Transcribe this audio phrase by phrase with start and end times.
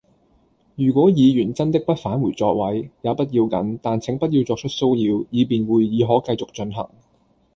[0.75, 6.89] 如果議員真的不返回座位，也不要緊，但請不要作出騷擾，以便會議可繼續進行。